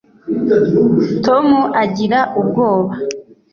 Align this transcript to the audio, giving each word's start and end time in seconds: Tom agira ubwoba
Tom 1.25 1.47
agira 1.83 2.19
ubwoba 2.41 2.93